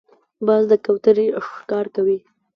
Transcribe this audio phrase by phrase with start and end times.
[0.45, 2.19] باز د کوترې ښکار کوي